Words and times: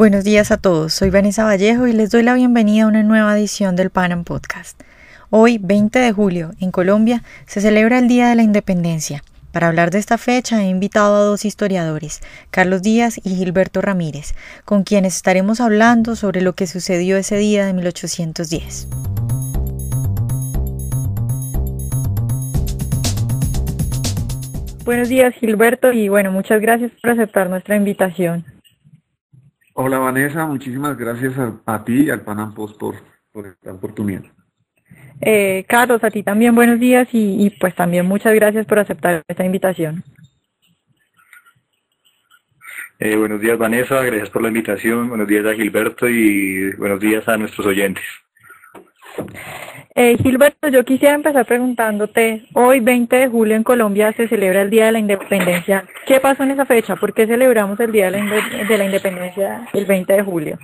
Buenos 0.00 0.24
días 0.24 0.50
a 0.50 0.56
todos, 0.56 0.94
soy 0.94 1.10
Vanessa 1.10 1.44
Vallejo 1.44 1.86
y 1.86 1.92
les 1.92 2.08
doy 2.08 2.22
la 2.22 2.32
bienvenida 2.32 2.84
a 2.84 2.86
una 2.86 3.02
nueva 3.02 3.36
edición 3.36 3.76
del 3.76 3.90
Panam 3.90 4.24
Podcast. 4.24 4.80
Hoy, 5.28 5.58
20 5.58 5.98
de 5.98 6.10
julio, 6.10 6.52
en 6.58 6.70
Colombia, 6.70 7.22
se 7.44 7.60
celebra 7.60 7.98
el 7.98 8.08
Día 8.08 8.30
de 8.30 8.34
la 8.34 8.42
Independencia. 8.42 9.22
Para 9.52 9.66
hablar 9.66 9.90
de 9.90 9.98
esta 9.98 10.16
fecha 10.16 10.62
he 10.62 10.68
invitado 10.68 11.16
a 11.16 11.24
dos 11.24 11.44
historiadores, 11.44 12.22
Carlos 12.50 12.80
Díaz 12.80 13.20
y 13.22 13.34
Gilberto 13.34 13.82
Ramírez, 13.82 14.32
con 14.64 14.84
quienes 14.84 15.16
estaremos 15.16 15.60
hablando 15.60 16.16
sobre 16.16 16.40
lo 16.40 16.54
que 16.54 16.66
sucedió 16.66 17.18
ese 17.18 17.36
día 17.36 17.66
de 17.66 17.74
1810. 17.74 18.88
Buenos 24.86 25.10
días 25.10 25.34
Gilberto 25.34 25.92
y 25.92 26.08
bueno, 26.08 26.32
muchas 26.32 26.62
gracias 26.62 26.90
por 27.02 27.10
aceptar 27.10 27.50
nuestra 27.50 27.76
invitación. 27.76 28.46
Hola 29.82 29.98
Vanessa, 29.98 30.44
muchísimas 30.44 30.94
gracias 30.98 31.32
a, 31.64 31.84
ti 31.86 32.02
y 32.02 32.10
al 32.10 32.20
Panam 32.20 32.52
Post 32.52 32.78
por, 32.78 32.96
esta 33.46 33.72
oportunidad. 33.72 34.24
Eh, 35.22 35.64
Carlos, 35.66 36.04
a 36.04 36.10
ti 36.10 36.22
también 36.22 36.54
buenos 36.54 36.78
días 36.78 37.08
y, 37.12 37.48
pues 37.58 37.74
también 37.74 38.04
muchas 38.04 38.34
gracias 38.34 38.66
por 38.66 38.78
aceptar 38.78 39.22
esta 39.26 39.42
invitación. 39.42 40.04
Eh, 42.98 43.16
buenos 43.16 43.40
días 43.40 43.56
Vanessa, 43.56 44.02
gracias 44.02 44.28
por 44.28 44.42
la 44.42 44.48
invitación, 44.48 45.08
buenos 45.08 45.26
días 45.26 45.46
a 45.46 45.54
Gilberto 45.54 46.06
y 46.06 46.74
buenos 46.76 47.00
días 47.00 47.26
a 47.26 47.38
nuestros 47.38 47.66
oyentes. 47.66 48.04
Eh, 50.02 50.16
Gilberto, 50.16 50.68
yo 50.68 50.82
quisiera 50.82 51.14
empezar 51.14 51.44
preguntándote, 51.44 52.46
hoy 52.54 52.80
20 52.80 53.16
de 53.16 53.28
julio 53.28 53.54
en 53.54 53.62
Colombia 53.62 54.14
se 54.14 54.28
celebra 54.28 54.62
el 54.62 54.70
Día 54.70 54.86
de 54.86 54.92
la 54.92 54.98
Independencia. 54.98 55.84
¿Qué 56.06 56.18
pasó 56.20 56.42
en 56.42 56.52
esa 56.52 56.64
fecha? 56.64 56.96
¿Por 56.96 57.12
qué 57.12 57.26
celebramos 57.26 57.78
el 57.80 57.92
Día 57.92 58.06
de 58.06 58.12
la, 58.12 58.84
Independencia 58.86 59.68
el 59.74 59.84
20 59.84 60.10
de 60.10 60.22
julio? 60.22 60.58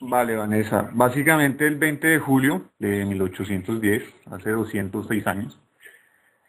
Vale, 0.00 0.36
Vanessa. 0.36 0.90
Básicamente 0.92 1.66
el 1.66 1.76
20 1.76 2.08
de 2.08 2.18
julio 2.18 2.66
de 2.78 3.06
1810, 3.06 4.02
hace 4.30 4.50
206 4.50 5.26
años, 5.26 5.58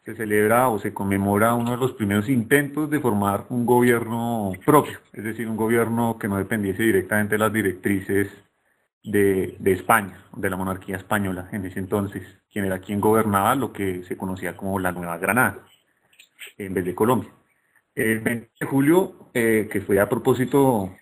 se 0.04 0.14
celebra 0.14 0.68
o 0.68 0.78
se 0.78 0.94
conmemora 0.94 1.54
uno 1.54 1.72
de 1.72 1.78
los 1.78 1.94
primeros 1.94 2.28
intentos 2.28 2.90
de 2.90 3.00
formar 3.00 3.46
un 3.48 3.66
gobierno 3.66 4.52
propio, 4.66 5.00
es 5.14 5.24
decir, 5.24 5.48
un 5.48 5.56
gobierno 5.56 6.18
que 6.20 6.28
no 6.28 6.36
dependiese 6.36 6.84
directamente 6.84 7.36
de 7.36 7.40
las 7.40 7.54
directrices 7.54 8.28
de, 9.04 9.58
España, 9.66 10.26
de 10.36 10.50
la 10.50 10.58
monarquía 10.58 10.98
española 10.98 11.50
en 11.52 11.66
ese 11.66 11.80
entonces, 11.80 12.24
quien 12.52 12.66
era 12.66 12.80
quien 12.80 13.02
gobernaba 13.02 13.56
lo 13.56 13.74
que 13.74 14.04
se 14.04 14.18
conocía 14.18 14.56
como 14.56 14.80
la 14.80 14.92
Nueva 14.92 15.18
Granada, 15.18 15.60
en 16.58 16.74
vez 16.74 16.86
de 16.86 16.96
Colombia. 16.96 17.30
El 17.96 18.20
20 18.20 18.50
de 18.60 18.66
julio, 18.66 19.30
eh, 19.34 19.68
que 19.72 19.82
fue 19.82 20.00
a 20.00 20.08
propósito 20.08 20.96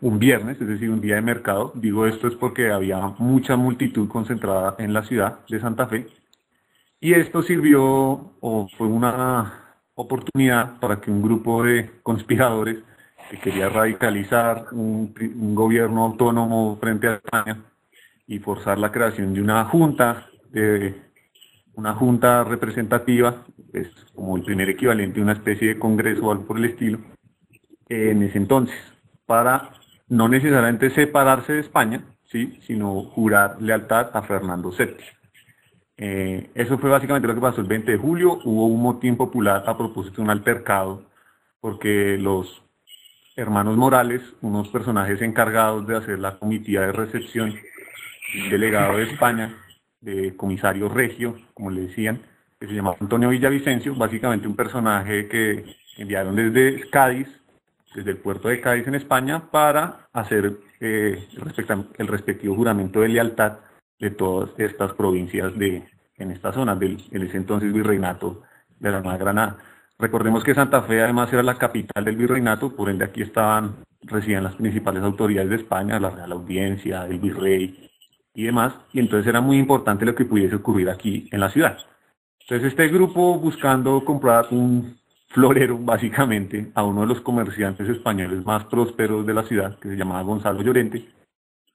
un 0.00 0.18
viernes, 0.18 0.60
es 0.60 0.66
decir, 0.66 0.90
un 0.90 1.00
día 1.00 1.16
de 1.16 1.22
mercado, 1.22 1.72
digo 1.74 2.06
esto 2.06 2.26
es 2.26 2.34
porque 2.34 2.70
había 2.70 2.98
mucha 3.18 3.56
multitud 3.56 4.08
concentrada 4.08 4.74
en 4.78 4.92
la 4.92 5.04
ciudad 5.04 5.40
de 5.48 5.60
Santa 5.60 5.86
Fe, 5.86 6.06
y 7.00 7.14
esto 7.14 7.42
sirvió 7.42 7.82
o 7.82 8.68
fue 8.76 8.86
una 8.86 9.78
oportunidad 9.94 10.78
para 10.80 11.00
que 11.00 11.10
un 11.10 11.22
grupo 11.22 11.62
de 11.64 11.90
conspiradores 12.02 12.78
que 13.30 13.38
quería 13.38 13.68
radicalizar 13.68 14.66
un, 14.72 15.14
gobierno 15.54 16.04
autónomo 16.04 16.78
frente 16.80 17.08
a 17.08 17.14
España 17.14 17.64
y 18.26 18.38
forzar 18.38 18.78
la 18.78 18.92
creación 18.92 19.34
de 19.34 19.40
una 19.40 19.64
junta, 19.64 20.26
de 20.50 20.94
una 21.74 21.94
junta 21.94 22.44
representativa, 22.44 23.44
es 23.72 23.88
como 24.14 24.36
el 24.36 24.42
primer 24.42 24.68
equivalente 24.68 25.20
a 25.20 25.22
una 25.22 25.32
especie 25.32 25.68
de 25.68 25.78
congreso 25.78 26.26
o 26.26 26.32
algo 26.32 26.46
por 26.46 26.58
el 26.58 26.66
estilo, 26.66 26.98
en 27.88 28.22
ese 28.22 28.38
entonces, 28.38 28.76
para 29.26 29.70
no 30.08 30.28
necesariamente 30.28 30.90
separarse 30.90 31.54
de 31.54 31.60
España, 31.60 32.04
¿sí? 32.24 32.58
sino 32.66 33.04
jurar 33.04 33.60
lealtad 33.60 34.10
a 34.14 34.22
Fernando 34.22 34.70
VII. 34.70 34.96
Eh, 35.96 36.50
eso 36.54 36.78
fue 36.78 36.90
básicamente 36.90 37.28
lo 37.28 37.34
que 37.34 37.40
pasó 37.40 37.60
el 37.60 37.66
20 37.66 37.92
de 37.92 37.98
julio. 37.98 38.40
Hubo 38.44 38.66
un 38.66 38.82
motín 38.82 39.16
popular 39.16 39.62
a 39.66 39.76
propósito 39.76 40.16
de 40.16 40.22
un 40.22 40.30
altercado, 40.30 41.04
porque 41.60 42.18
los 42.18 42.62
hermanos 43.36 43.76
Morales, 43.76 44.22
unos 44.42 44.68
personajes 44.68 45.20
encargados 45.22 45.86
de 45.86 45.96
hacer 45.96 46.18
la 46.18 46.38
comitiva 46.38 46.82
de 46.82 46.92
recepción, 46.92 47.54
delegado 48.50 48.96
de 48.98 49.04
España, 49.04 49.54
de 50.00 50.36
comisario 50.36 50.88
regio, 50.88 51.36
como 51.54 51.70
le 51.70 51.82
decían, 51.82 52.20
que 52.60 52.66
se 52.66 52.74
llamaba 52.74 52.96
Antonio 53.00 53.28
Villavicencio, 53.30 53.94
básicamente 53.94 54.46
un 54.46 54.56
personaje 54.56 55.28
que 55.28 55.64
enviaron 55.96 56.36
desde 56.36 56.88
Cádiz, 56.90 57.28
desde 57.94 58.10
el 58.10 58.18
puerto 58.18 58.48
de 58.48 58.60
Cádiz 58.60 58.86
en 58.86 58.94
España, 58.94 59.50
para 59.50 60.08
hacer 60.12 60.58
eh, 60.80 61.28
el 61.98 62.06
respectivo 62.06 62.54
juramento 62.54 63.00
de 63.00 63.08
lealtad 63.08 63.58
de 63.98 64.10
todas 64.10 64.50
estas 64.58 64.92
provincias 64.94 65.56
de, 65.58 65.84
en 66.16 66.30
esta 66.30 66.52
zona 66.52 66.74
del 66.74 67.02
en 67.10 67.22
ese 67.22 67.36
entonces 67.36 67.72
virreinato 67.72 68.42
de 68.78 68.90
la 68.90 69.00
Nueva 69.00 69.18
Granada. 69.18 69.58
Recordemos 70.02 70.42
que 70.42 70.52
Santa 70.52 70.82
Fe 70.82 71.00
además 71.00 71.32
era 71.32 71.44
la 71.44 71.56
capital 71.56 72.04
del 72.04 72.16
virreinato, 72.16 72.74
por 72.74 72.90
ende 72.90 73.04
aquí 73.04 73.22
estaban, 73.22 73.84
residían 74.00 74.42
las 74.42 74.56
principales 74.56 75.00
autoridades 75.00 75.48
de 75.48 75.54
España, 75.54 76.00
la 76.00 76.10
Real 76.10 76.32
Audiencia, 76.32 77.06
el 77.06 77.20
virrey 77.20 77.88
y 78.34 78.42
demás, 78.42 78.74
y 78.92 78.98
entonces 78.98 79.28
era 79.28 79.40
muy 79.40 79.58
importante 79.58 80.04
lo 80.04 80.16
que 80.16 80.24
pudiese 80.24 80.56
ocurrir 80.56 80.90
aquí 80.90 81.28
en 81.30 81.38
la 81.38 81.50
ciudad. 81.50 81.78
Entonces 82.40 82.72
este 82.72 82.88
grupo 82.88 83.38
buscando 83.38 84.04
comprar 84.04 84.48
un 84.50 84.98
florero 85.28 85.78
básicamente 85.80 86.72
a 86.74 86.82
uno 86.82 87.02
de 87.02 87.06
los 87.06 87.20
comerciantes 87.20 87.88
españoles 87.88 88.44
más 88.44 88.64
prósperos 88.64 89.24
de 89.24 89.34
la 89.34 89.44
ciudad, 89.44 89.78
que 89.78 89.88
se 89.88 89.96
llamaba 89.96 90.22
Gonzalo 90.22 90.62
Llorente, 90.62 91.10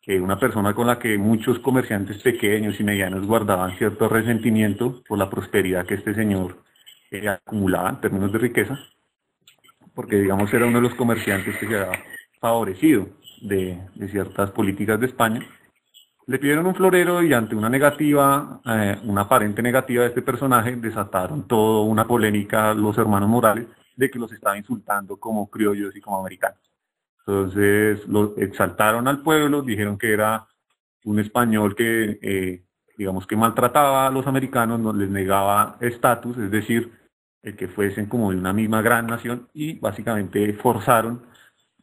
que 0.02 0.20
una 0.20 0.38
persona 0.38 0.74
con 0.74 0.88
la 0.88 1.00
que 1.00 1.18
muchos 1.18 1.60
comerciantes 1.60 2.22
pequeños 2.22 2.78
y 2.78 2.84
medianos 2.84 3.26
guardaban 3.26 3.78
cierto 3.78 4.10
resentimiento 4.10 5.02
por 5.08 5.18
la 5.18 5.30
prosperidad 5.30 5.86
que 5.86 5.94
este 5.94 6.14
señor 6.14 6.67
eh, 7.12 7.28
acumulaba 7.30 7.90
en 7.90 8.02
términos 8.02 8.32
de 8.32 8.40
riqueza, 8.40 8.80
porque 9.94 10.18
digamos 10.18 10.54
era 10.54 10.66
uno 10.66 10.78
de 10.78 10.88
los 10.88 10.96
comerciantes 10.96 11.58
que 11.58 11.68
se 11.68 11.78
había 11.78 12.04
favorecido 12.40 13.08
de, 13.42 13.80
ciertas 14.10 14.52
políticas 14.52 15.00
de 15.00 15.08
España. 15.08 15.42
Le 16.26 16.40
pidieron 16.40 16.66
un 16.66 16.76
florero 16.76 17.24
y 17.24 17.34
ante 17.34 17.56
una 17.56 17.70
negativa, 17.70 18.62
eh, 18.66 18.98
una 19.04 19.22
aparente 19.22 19.62
negativa 19.62 20.04
de 20.04 20.10
este 20.10 20.22
personaje, 20.22 20.76
desataron 20.76 21.48
toda 21.48 21.84
una 21.86 22.06
polémica 22.06 22.74
los 22.74 22.98
hermanos 22.98 23.30
Morales 23.30 23.68
de 23.96 24.12
que 24.12 24.20
los 24.20 24.32
estaba 24.32 24.58
insultando 24.58 25.18
como 25.18 25.50
criollos 25.50 25.96
y 25.96 26.02
como 26.02 26.20
americanos. 26.20 26.60
Entonces 27.20 28.08
lo 28.08 28.38
exaltaron 28.38 29.08
al 29.08 29.22
pueblo, 29.22 29.62
dijeron 29.62 29.98
que 29.98 30.14
era 30.14 30.48
un 31.06 31.20
español 31.20 31.76
que 31.76 32.20
eh, 32.22 32.64
digamos 32.98 33.28
que 33.28 33.36
maltrataba 33.36 34.08
a 34.08 34.12
los 34.12 34.28
americanos, 34.28 34.80
no 34.80 34.92
les 34.92 35.10
negaba 35.10 35.78
estatus, 35.80 36.38
es 36.38 36.52
decir, 36.52 36.92
el 37.44 37.56
que 37.56 37.68
fuesen 37.68 38.08
como 38.08 38.32
de 38.32 38.38
una 38.38 38.54
misma 38.54 38.82
gran 38.82 39.08
nación 39.08 39.48
y 39.54 39.80
básicamente 39.80 40.52
forzaron 40.54 41.22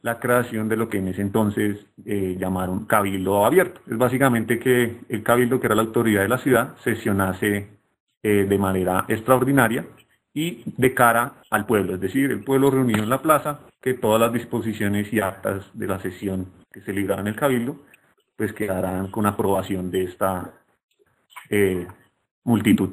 la 0.01 0.19
creación 0.19 0.69
de 0.69 0.77
lo 0.77 0.87
que 0.87 0.99
en 0.99 1.07
ese 1.07 1.21
entonces 1.21 1.87
eh, 2.05 2.35
llamaron 2.37 2.85
cabildo 2.85 3.43
abierto. 3.43 3.81
Es 3.87 3.97
básicamente 3.97 4.59
que 4.59 4.99
el 5.09 5.23
cabildo, 5.23 5.59
que 5.59 5.65
era 5.65 5.75
la 5.75 5.81
autoridad 5.81 6.21
de 6.21 6.29
la 6.29 6.37
ciudad, 6.37 6.75
sesionase 6.83 7.69
eh, 8.21 8.45
de 8.47 8.57
manera 8.59 9.05
extraordinaria 9.07 9.87
y 10.31 10.63
de 10.77 10.93
cara 10.93 11.35
al 11.49 11.65
pueblo, 11.65 11.95
es 11.95 12.01
decir, 12.01 12.29
el 12.29 12.43
pueblo 12.43 12.69
reunido 12.69 13.01
en 13.01 13.09
la 13.09 13.21
plaza, 13.21 13.61
que 13.81 13.93
todas 13.93 14.19
las 14.19 14.33
disposiciones 14.33 15.11
y 15.13 15.21
actas 15.21 15.65
de 15.73 15.87
la 15.87 15.97
sesión 15.99 16.51
que 16.71 16.81
se 16.81 16.93
libraran 16.93 17.25
en 17.25 17.33
el 17.33 17.39
cabildo, 17.39 17.77
pues 18.35 18.51
quedarán 18.53 19.07
con 19.07 19.25
aprobación 19.25 19.89
de 19.91 20.03
esta 20.03 20.53
eh, 21.49 21.87
multitud. 22.43 22.91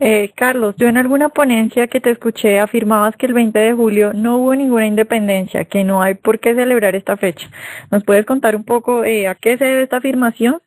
Eh, 0.00 0.32
Carlos, 0.34 0.74
yo 0.76 0.88
en 0.88 0.96
alguna 0.96 1.28
ponencia 1.28 1.86
que 1.86 2.00
te 2.00 2.10
escuché 2.10 2.58
afirmabas 2.58 3.16
que 3.16 3.26
el 3.26 3.34
20 3.34 3.58
de 3.58 3.72
julio 3.72 4.12
no 4.12 4.38
hubo 4.38 4.54
ninguna 4.54 4.86
independencia, 4.86 5.64
que 5.64 5.84
no 5.84 6.02
hay 6.02 6.14
por 6.14 6.40
qué 6.40 6.54
celebrar 6.54 6.96
esta 6.96 7.16
fecha. 7.16 7.48
¿Nos 7.90 8.02
puedes 8.04 8.26
contar 8.26 8.56
un 8.56 8.64
poco 8.64 9.04
eh, 9.04 9.28
a 9.28 9.34
qué 9.36 9.56
se 9.56 9.64
debe 9.64 9.82
esta 9.84 9.98
afirmación? 9.98 10.60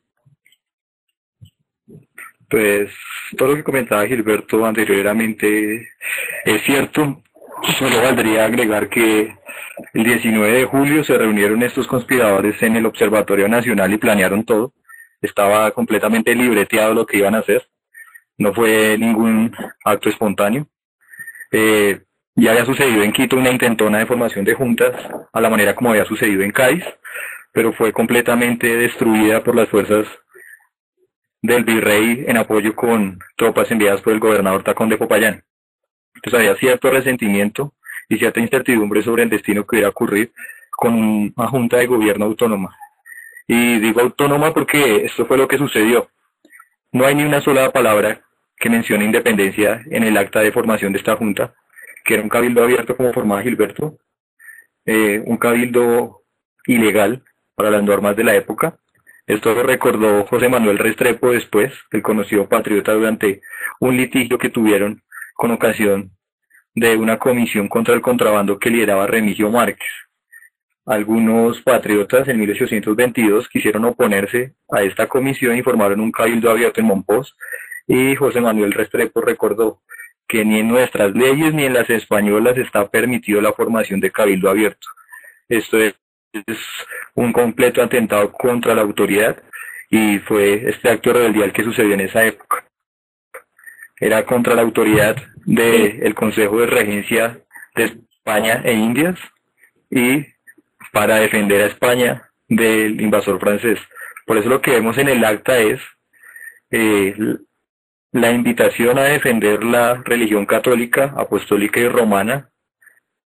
Pues 2.49 2.91
todo 3.37 3.49
lo 3.49 3.55
que 3.55 3.63
comentaba 3.63 4.07
Gilberto 4.07 4.65
anteriormente 4.65 5.89
es 6.45 6.61
cierto. 6.63 7.21
Solo 7.77 8.01
valdría 8.01 8.45
agregar 8.45 8.87
que 8.87 9.35
el 9.93 10.03
19 10.03 10.59
de 10.59 10.65
julio 10.65 11.03
se 11.03 11.17
reunieron 11.17 11.61
estos 11.63 11.87
conspiradores 11.87 12.61
en 12.63 12.77
el 12.77 12.85
Observatorio 12.85 13.49
Nacional 13.49 13.91
y 13.91 13.97
planearon 13.97 14.45
todo 14.45 14.73
estaba 15.21 15.71
completamente 15.71 16.35
libreteado 16.35 16.93
lo 16.93 17.05
que 17.05 17.17
iban 17.17 17.35
a 17.35 17.39
hacer, 17.39 17.67
no 18.37 18.53
fue 18.53 18.97
ningún 18.97 19.55
acto 19.83 20.09
espontáneo. 20.09 20.67
Eh, 21.51 22.01
ya 22.35 22.51
había 22.51 22.65
sucedido 22.65 23.01
en 23.01 23.11
Quito 23.11 23.35
una 23.35 23.49
intentona 23.49 23.97
de 23.97 24.05
formación 24.05 24.45
de 24.45 24.53
juntas 24.53 24.93
a 25.33 25.41
la 25.41 25.49
manera 25.49 25.75
como 25.75 25.89
había 25.89 26.05
sucedido 26.05 26.43
en 26.43 26.51
Cádiz, 26.51 26.83
pero 27.51 27.73
fue 27.73 27.91
completamente 27.91 28.77
destruida 28.77 29.43
por 29.43 29.55
las 29.55 29.69
fuerzas 29.69 30.07
del 31.41 31.63
virrey 31.63 32.25
en 32.27 32.37
apoyo 32.37 32.75
con 32.75 33.19
tropas 33.35 33.71
enviadas 33.71 34.01
por 34.01 34.13
el 34.13 34.19
gobernador 34.19 34.63
Tacón 34.63 34.89
de 34.89 34.97
Popayán. 34.97 35.43
Entonces 36.13 36.39
había 36.39 36.55
cierto 36.55 36.91
resentimiento 36.91 37.73
y 38.09 38.17
cierta 38.17 38.39
incertidumbre 38.39 39.01
sobre 39.01 39.23
el 39.23 39.29
destino 39.29 39.65
que 39.65 39.79
iba 39.79 39.87
a 39.87 39.91
ocurrir 39.91 40.31
con 40.71 40.93
una 40.93 41.47
junta 41.47 41.77
de 41.77 41.87
gobierno 41.87 42.25
autónoma. 42.25 42.77
Y 43.47 43.79
digo 43.79 44.01
autónoma 44.01 44.53
porque 44.53 45.05
esto 45.05 45.25
fue 45.25 45.37
lo 45.37 45.47
que 45.47 45.57
sucedió. 45.57 46.09
No 46.91 47.05
hay 47.05 47.15
ni 47.15 47.23
una 47.23 47.41
sola 47.41 47.71
palabra 47.71 48.21
que 48.57 48.69
mencione 48.69 49.05
independencia 49.05 49.81
en 49.89 50.03
el 50.03 50.17
acta 50.17 50.41
de 50.41 50.51
formación 50.51 50.91
de 50.91 50.99
esta 50.99 51.15
junta, 51.15 51.53
que 52.03 52.15
era 52.15 52.23
un 52.23 52.29
cabildo 52.29 52.63
abierto 52.63 52.97
como 52.97 53.13
formaba 53.13 53.41
Gilberto, 53.41 53.97
eh, 54.85 55.21
un 55.25 55.37
cabildo 55.37 56.23
ilegal 56.65 57.23
para 57.55 57.69
las 57.69 57.83
normas 57.83 58.15
de 58.15 58.23
la 58.23 58.35
época. 58.35 58.79
Esto 59.25 59.53
lo 59.53 59.63
recordó 59.63 60.25
José 60.25 60.49
Manuel 60.49 60.77
Restrepo 60.77 61.31
después, 61.31 61.73
el 61.91 62.01
conocido 62.01 62.47
patriota, 62.47 62.93
durante 62.93 63.41
un 63.79 63.97
litigio 63.97 64.37
que 64.37 64.49
tuvieron 64.49 65.03
con 65.35 65.51
ocasión 65.51 66.11
de 66.73 66.95
una 66.95 67.17
comisión 67.17 67.67
contra 67.67 67.93
el 67.93 68.01
contrabando 68.01 68.59
que 68.59 68.69
lideraba 68.69 69.07
Remigio 69.07 69.49
Márquez. 69.49 69.87
Algunos 70.87 71.61
patriotas 71.63 72.29
en 72.29 72.39
1822 72.39 73.49
quisieron 73.49 73.83
oponerse 73.83 74.53
a 74.71 74.83
esta 74.83 75.07
comisión 75.07 75.57
y 75.57 75.61
formaron 75.61 75.99
un 75.99 76.13
cabildo 76.13 76.49
abierto 76.49 76.79
en 76.79 76.87
Monpós 76.87 77.35
y 77.87 78.15
José 78.15 78.39
Manuel 78.39 78.71
Restrepo 78.71 79.19
recordó 79.19 79.81
que 80.29 80.45
ni 80.45 80.59
en 80.59 80.69
nuestras 80.69 81.13
leyes 81.13 81.53
ni 81.53 81.65
en 81.65 81.73
las 81.73 81.89
españolas 81.89 82.57
está 82.57 82.87
permitido 82.89 83.41
la 83.41 83.51
formación 83.51 83.99
de 83.99 84.11
cabildo 84.11 84.49
abierto. 84.49 84.87
Esto 85.49 85.77
es, 85.77 85.95
un 87.15 87.33
completo 87.33 87.81
atentado 87.81 88.31
contra 88.31 88.73
la 88.73 88.83
autoridad 88.83 89.43
y 89.89 90.19
fue 90.19 90.69
este 90.69 90.89
acto 90.89 91.11
rebeldial 91.11 91.51
que 91.51 91.63
sucedió 91.63 91.95
en 91.95 92.01
esa 92.01 92.23
época. 92.23 92.63
Era 93.99 94.25
contra 94.25 94.55
la 94.55 94.61
autoridad 94.61 95.17
del 95.45 96.15
Consejo 96.15 96.61
de 96.61 96.67
Regencia 96.67 97.41
de 97.75 97.83
España 97.83 98.61
e 98.63 98.73
Indias 98.73 99.19
y 99.89 100.36
para 100.91 101.17
defender 101.17 101.61
a 101.61 101.67
España 101.67 102.29
del 102.47 103.01
invasor 103.01 103.39
francés. 103.39 103.79
Por 104.25 104.37
eso 104.37 104.49
lo 104.49 104.61
que 104.61 104.71
vemos 104.71 104.97
en 104.97 105.09
el 105.09 105.23
acta 105.23 105.57
es 105.57 105.81
eh, 106.71 107.15
la 108.11 108.31
invitación 108.31 108.97
a 108.97 109.03
defender 109.03 109.63
la 109.63 110.01
religión 110.03 110.45
católica, 110.45 111.13
apostólica 111.17 111.79
y 111.79 111.87
romana, 111.87 112.49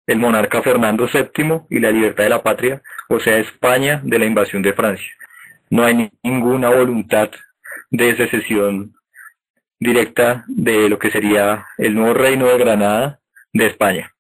el 0.08 0.18
monarca 0.18 0.62
Fernando 0.62 1.08
VII 1.08 1.62
y 1.70 1.80
la 1.80 1.92
libertad 1.92 2.24
de 2.24 2.30
la 2.30 2.44
patria, 2.44 2.82
o 3.10 3.20
sea, 3.20 3.38
España 3.38 4.02
de 4.04 4.20
la 4.20 4.26
invasión 4.26 4.62
de 4.62 4.74
Francia. 4.74 5.12
No 5.70 5.86
hay 5.86 6.12
ninguna 6.24 6.70
voluntad 6.70 7.30
de 7.92 8.16
secesión 8.16 8.96
directa 9.80 10.44
de 10.48 10.90
lo 10.90 10.98
que 10.98 11.12
sería 11.12 11.68
el 11.78 11.94
nuevo 11.94 12.14
reino 12.14 12.48
de 12.48 12.58
Granada 12.58 13.20
de 13.54 13.68
España. 13.68 14.12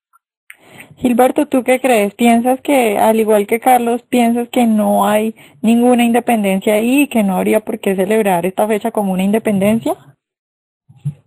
Gilberto, 0.99 1.45
¿tú 1.47 1.63
qué 1.63 1.79
crees? 1.79 2.13
¿Piensas 2.13 2.59
que, 2.59 2.97
al 2.97 3.21
igual 3.21 3.47
que 3.47 3.61
Carlos, 3.61 4.03
piensas 4.03 4.49
que 4.49 4.67
no 4.67 5.07
hay 5.07 5.33
ninguna 5.61 6.03
independencia 6.03 6.73
ahí 6.73 7.03
y 7.03 7.07
que 7.07 7.23
no 7.23 7.37
habría 7.37 7.61
por 7.61 7.79
qué 7.79 7.95
celebrar 7.95 8.45
esta 8.45 8.67
fecha 8.67 8.91
como 8.91 9.13
una 9.13 9.23
independencia? 9.23 9.95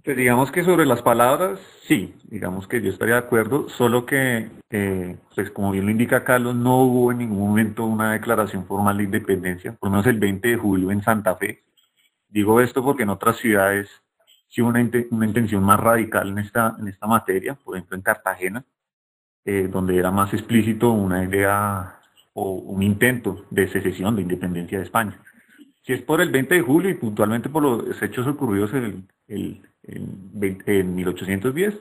Pues 0.04 0.14
digamos 0.14 0.52
que 0.52 0.62
sobre 0.62 0.84
las 0.84 1.00
palabras, 1.00 1.58
sí, 1.88 2.14
digamos 2.24 2.68
que 2.68 2.82
yo 2.82 2.90
estaría 2.90 3.14
de 3.14 3.20
acuerdo, 3.20 3.70
solo 3.70 4.04
que, 4.04 4.50
eh, 4.68 5.16
pues 5.34 5.50
como 5.50 5.70
bien 5.70 5.86
lo 5.86 5.90
indica 5.90 6.22
Carlos, 6.22 6.54
no 6.54 6.82
hubo 6.82 7.10
en 7.10 7.18
ningún 7.18 7.38
momento 7.38 7.86
una 7.86 8.12
declaración 8.12 8.66
formal 8.66 8.98
de 8.98 9.04
independencia, 9.04 9.72
por 9.72 9.88
lo 9.88 9.92
menos 9.92 10.06
el 10.06 10.18
20 10.18 10.48
de 10.48 10.56
julio 10.58 10.90
en 10.90 11.02
Santa 11.02 11.34
Fe. 11.36 11.62
Digo 12.28 12.60
esto 12.60 12.84
porque 12.84 13.04
en 13.04 13.08
otras 13.08 13.38
ciudades 13.38 13.88
sí 14.48 14.60
hubo 14.60 14.68
una, 14.68 14.82
intención 14.82 15.62
más 15.62 15.80
radical 15.80 16.28
en 16.28 16.40
esta, 16.40 16.76
en 16.78 16.88
esta 16.88 17.06
materia, 17.06 17.54
por 17.54 17.74
ejemplo 17.74 17.96
en 17.96 18.02
Cartagena, 18.02 18.64
eh, 19.44 19.68
donde 19.70 19.96
era 19.96 20.10
más 20.10 20.32
explícito 20.32 20.92
una 20.92 21.24
idea 21.24 21.98
o 22.34 22.52
un 22.52 22.82
intento 22.82 23.44
de 23.50 23.68
secesión, 23.68 24.16
de 24.16 24.22
independencia 24.22 24.78
de 24.78 24.84
España. 24.84 25.18
Si 25.82 25.92
es 25.92 26.02
por 26.02 26.20
el 26.20 26.30
20 26.30 26.54
de 26.54 26.62
julio 26.62 26.90
y 26.90 26.94
puntualmente 26.94 27.48
por 27.48 27.62
los 27.62 28.02
hechos 28.02 28.26
ocurridos 28.26 28.72
el, 28.72 29.04
el 29.26 29.60
en, 29.84 30.94
1810, 30.94 31.74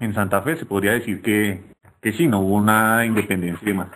en 0.00 0.14
Santa 0.14 0.42
Fe, 0.42 0.56
se 0.56 0.66
podría 0.66 0.92
decir 0.92 1.20
que, 1.22 1.62
que 2.00 2.12
sí, 2.12 2.26
no 2.26 2.40
hubo 2.40 2.56
una 2.56 3.04
independencia 3.04 3.62
y 3.62 3.68
demás. 3.72 3.88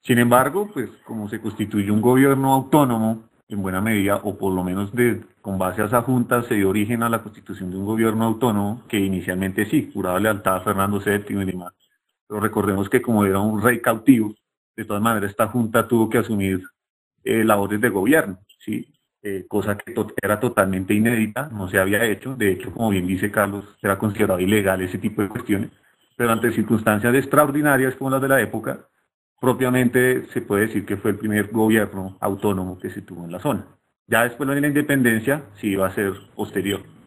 Sin 0.00 0.18
embargo, 0.18 0.70
pues 0.72 0.90
como 1.04 1.28
se 1.28 1.40
constituyó 1.40 1.92
un 1.92 2.00
gobierno 2.00 2.52
autónomo, 2.54 3.28
en 3.48 3.62
buena 3.62 3.80
medida, 3.80 4.16
o 4.16 4.36
por 4.36 4.52
lo 4.52 4.62
menos 4.62 4.92
de, 4.92 5.22
con 5.40 5.58
base 5.58 5.82
a 5.82 5.86
esa 5.86 6.02
junta, 6.02 6.42
se 6.42 6.54
dio 6.54 6.68
origen 6.68 7.02
a 7.02 7.08
la 7.08 7.22
constitución 7.22 7.70
de 7.70 7.78
un 7.78 7.86
gobierno 7.86 8.24
autónomo 8.24 8.82
que 8.88 8.98
inicialmente 8.98 9.64
sí, 9.66 9.90
juraba 9.92 10.20
lealtad 10.20 10.56
a 10.56 10.60
Fernando 10.60 11.00
VII 11.00 11.42
y 11.42 11.44
demás. 11.46 11.72
Pero 12.28 12.40
recordemos 12.40 12.88
que 12.88 13.02
como 13.02 13.24
era 13.24 13.40
un 13.40 13.62
rey 13.62 13.80
cautivo, 13.80 14.34
de 14.76 14.84
todas 14.84 15.02
maneras 15.02 15.30
esta 15.30 15.48
junta 15.48 15.88
tuvo 15.88 16.08
que 16.08 16.18
asumir 16.18 16.62
eh, 17.24 17.42
labores 17.42 17.80
de 17.80 17.88
gobierno, 17.88 18.38
¿sí? 18.58 18.92
Eh, 19.20 19.46
cosa 19.48 19.76
que 19.76 19.92
era 20.22 20.38
totalmente 20.38 20.94
inédita, 20.94 21.48
no 21.48 21.68
se 21.68 21.78
había 21.80 22.04
hecho, 22.04 22.36
de 22.36 22.52
hecho, 22.52 22.72
como 22.72 22.90
bien 22.90 23.06
dice 23.06 23.32
Carlos, 23.32 23.64
era 23.82 23.98
considerado 23.98 24.38
ilegal 24.38 24.80
ese 24.80 24.98
tipo 24.98 25.22
de 25.22 25.28
cuestiones, 25.28 25.70
pero 26.16 26.30
ante 26.30 26.52
circunstancias 26.52 27.14
extraordinarias 27.14 27.96
como 27.96 28.10
las 28.10 28.22
de 28.22 28.28
la 28.28 28.40
época, 28.40 28.86
propiamente 29.40 30.26
se 30.28 30.42
puede 30.42 30.66
decir 30.66 30.86
que 30.86 30.96
fue 30.96 31.12
el 31.12 31.18
primer 31.18 31.50
gobierno 31.50 32.16
autónomo 32.20 32.78
que 32.78 32.90
se 32.90 33.02
tuvo 33.02 33.24
en 33.24 33.32
la 33.32 33.40
zona. 33.40 33.66
Ya 34.06 34.22
después 34.22 34.48
de 34.48 34.60
la 34.60 34.68
independencia 34.68 35.44
sí 35.60 35.68
iba 35.68 35.86
a 35.86 35.94
ser 35.94 36.14
posterior. 36.34 36.97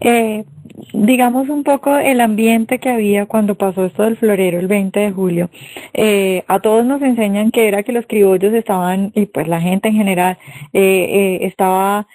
Eh, 0.00 0.44
digamos 0.92 1.48
un 1.48 1.64
poco 1.64 1.96
el 1.96 2.20
ambiente 2.20 2.78
que 2.78 2.90
había 2.90 3.26
cuando 3.26 3.54
pasó 3.54 3.84
esto 3.84 4.02
del 4.04 4.16
florero 4.16 4.58
el 4.58 4.66
20 4.66 5.00
de 5.00 5.10
julio. 5.12 5.50
Eh, 5.94 6.44
a 6.46 6.60
todos 6.60 6.84
nos 6.84 7.02
enseñan 7.02 7.50
que 7.50 7.68
era 7.68 7.82
que 7.82 7.92
los 7.92 8.06
criollos 8.06 8.52
estaban, 8.54 9.12
y 9.14 9.26
pues 9.26 9.48
la 9.48 9.60
gente 9.60 9.88
en 9.88 9.94
general, 9.94 10.38
eh, 10.72 11.38
eh, 11.42 11.46
estaba 11.46 12.06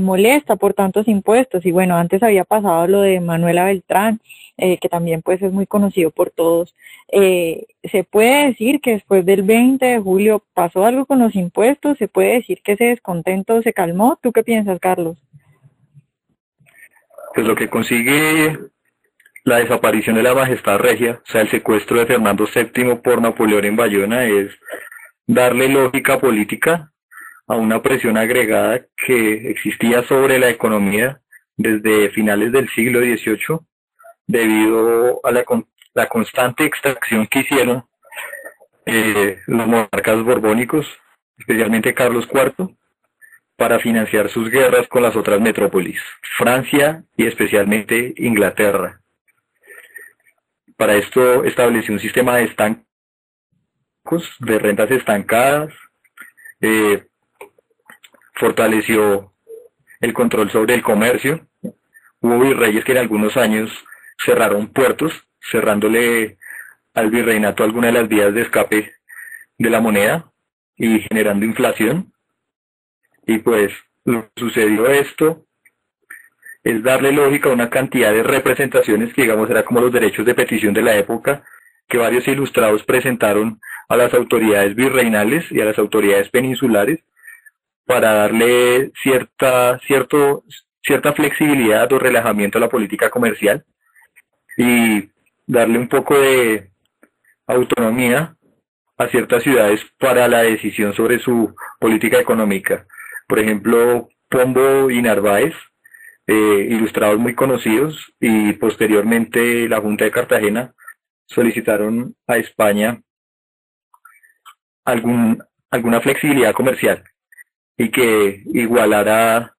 molesta 0.00 0.56
por 0.56 0.74
tantos 0.74 1.08
impuestos. 1.08 1.66
Y 1.66 1.72
bueno, 1.72 1.96
antes 1.96 2.22
había 2.22 2.44
pasado 2.44 2.86
lo 2.86 3.00
de 3.00 3.20
Manuela 3.20 3.64
Beltrán, 3.64 4.20
que 4.56 4.88
también 4.88 5.22
pues 5.22 5.42
es 5.42 5.52
muy 5.52 5.66
conocido 5.66 6.10
por 6.10 6.30
todos. 6.30 6.74
se 7.10 8.04
puede 8.04 8.46
decir 8.48 8.80
que 8.80 8.92
después 8.92 9.24
del 9.26 9.42
20 9.42 9.84
de 9.84 9.98
julio 9.98 10.42
pasó 10.54 10.84
algo 10.84 11.06
con 11.06 11.18
los 11.18 11.34
impuestos, 11.34 11.98
se 11.98 12.06
puede 12.08 12.34
decir 12.34 12.62
que 12.62 12.72
ese 12.72 12.84
descontento 12.84 13.60
se 13.62 13.72
calmó. 13.72 14.18
¿Tú 14.22 14.30
qué 14.32 14.44
piensas, 14.44 14.78
Carlos? 14.78 15.16
Pues 17.34 17.46
lo 17.46 17.54
que 17.54 17.68
consigue 17.68 18.58
la 19.44 19.58
desaparición 19.58 20.16
de 20.16 20.22
la 20.22 20.34
majestad 20.34 20.78
regia, 20.78 21.20
o 21.26 21.30
sea, 21.30 21.40
el 21.40 21.50
secuestro 21.50 21.98
de 21.98 22.06
Fernando 22.06 22.46
VII 22.52 22.96
por 22.96 23.20
Napoleón 23.20 23.64
en 23.64 23.76
Bayona, 23.76 24.24
es 24.24 24.52
darle 25.26 25.68
lógica 25.68 26.18
política 26.18 26.92
a 27.48 27.56
una 27.56 27.82
presión 27.82 28.16
agregada 28.16 28.86
que 28.96 29.50
existía 29.50 30.02
sobre 30.04 30.38
la 30.38 30.48
economía 30.48 31.20
desde 31.56 32.10
finales 32.10 32.52
del 32.52 32.68
siglo 32.70 33.00
XVIII, 33.00 33.58
debido 34.26 35.20
a 35.24 35.32
la, 35.32 35.44
la 35.94 36.08
constante 36.08 36.64
extracción 36.64 37.26
que 37.26 37.40
hicieron 37.40 37.84
eh, 38.86 39.38
los 39.46 39.66
monarcas 39.66 40.22
borbónicos, 40.22 40.86
especialmente 41.38 41.94
Carlos 41.94 42.28
IV, 42.32 42.76
para 43.56 43.78
financiar 43.78 44.28
sus 44.28 44.50
guerras 44.50 44.88
con 44.88 45.02
las 45.02 45.14
otras 45.16 45.40
metrópolis, 45.40 46.00
Francia 46.36 47.04
y 47.16 47.26
especialmente 47.26 48.14
Inglaterra. 48.16 49.00
Para 50.76 50.94
esto 50.96 51.44
estableció 51.44 51.94
un 51.94 52.00
sistema 52.00 52.36
de 52.36 52.44
estancos, 52.44 52.84
de 54.40 54.58
rentas 54.58 54.90
estancadas, 54.90 55.72
eh, 56.60 57.04
fortaleció 58.34 59.32
el 60.00 60.12
control 60.12 60.50
sobre 60.50 60.74
el 60.74 60.82
comercio. 60.82 61.46
Hubo 62.20 62.40
virreyes 62.40 62.84
que 62.84 62.92
en 62.92 62.98
algunos 62.98 63.36
años 63.36 63.70
cerraron 64.24 64.68
puertos, 64.72 65.12
cerrándole 65.40 66.38
al 66.94 67.10
virreinato 67.10 67.64
algunas 67.64 67.92
de 67.92 68.00
las 68.00 68.08
vías 68.08 68.34
de 68.34 68.42
escape 68.42 68.92
de 69.58 69.70
la 69.70 69.80
moneda 69.80 70.32
y 70.76 71.00
generando 71.00 71.46
inflación. 71.46 72.12
Y 73.26 73.38
pues 73.38 73.72
sucedió 74.36 74.86
esto, 74.86 75.46
es 76.64 76.82
darle 76.82 77.12
lógica 77.12 77.50
a 77.50 77.52
una 77.52 77.70
cantidad 77.70 78.12
de 78.12 78.22
representaciones 78.22 79.12
que 79.14 79.22
digamos 79.22 79.50
era 79.50 79.64
como 79.64 79.80
los 79.80 79.92
derechos 79.92 80.24
de 80.24 80.34
petición 80.34 80.74
de 80.74 80.82
la 80.82 80.96
época, 80.96 81.44
que 81.88 81.98
varios 81.98 82.26
ilustrados 82.28 82.84
presentaron 82.84 83.60
a 83.88 83.96
las 83.96 84.14
autoridades 84.14 84.74
virreinales 84.74 85.50
y 85.50 85.60
a 85.60 85.64
las 85.64 85.78
autoridades 85.78 86.28
peninsulares 86.30 87.00
para 87.84 88.12
darle 88.12 88.92
cierta, 89.02 89.78
cierto, 89.86 90.44
cierta 90.82 91.12
flexibilidad 91.12 91.92
o 91.92 91.98
relajamiento 91.98 92.58
a 92.58 92.62
la 92.62 92.68
política 92.68 93.10
comercial 93.10 93.64
y 94.56 95.10
darle 95.46 95.78
un 95.78 95.88
poco 95.88 96.18
de 96.18 96.70
autonomía 97.46 98.36
a 98.96 99.08
ciertas 99.08 99.42
ciudades 99.42 99.80
para 99.98 100.28
la 100.28 100.42
decisión 100.42 100.94
sobre 100.94 101.18
su 101.18 101.54
política 101.80 102.18
económica. 102.18 102.86
Por 103.32 103.38
ejemplo, 103.38 104.10
Pombo 104.28 104.90
y 104.90 105.00
Narváez, 105.00 105.54
eh, 106.26 106.66
ilustrados 106.68 107.18
muy 107.18 107.34
conocidos, 107.34 108.12
y 108.20 108.52
posteriormente 108.52 109.66
la 109.70 109.80
Junta 109.80 110.04
de 110.04 110.10
Cartagena 110.10 110.74
solicitaron 111.24 112.14
a 112.26 112.36
España 112.36 113.00
algún, 114.84 115.42
alguna 115.70 116.02
flexibilidad 116.02 116.52
comercial 116.52 117.04
y 117.78 117.88
que 117.88 118.42
igualara 118.52 119.56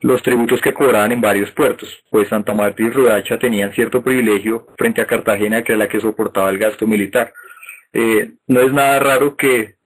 los 0.00 0.22
tributos 0.22 0.60
que 0.60 0.74
cobraban 0.74 1.12
en 1.12 1.22
varios 1.22 1.50
puertos, 1.52 1.88
pues 2.10 2.28
Santa 2.28 2.52
Marta 2.52 2.82
y 2.82 2.90
Rudacha 2.90 3.38
tenían 3.38 3.72
cierto 3.72 4.02
privilegio 4.02 4.66
frente 4.76 5.00
a 5.00 5.06
Cartagena, 5.06 5.62
que 5.62 5.72
era 5.72 5.84
la 5.84 5.88
que 5.88 5.98
soportaba 5.98 6.50
el 6.50 6.58
gasto 6.58 6.86
militar. 6.86 7.32
Eh, 7.90 8.32
no 8.48 8.60
es 8.60 8.70
nada 8.70 8.98
raro 8.98 9.34
que 9.34 9.77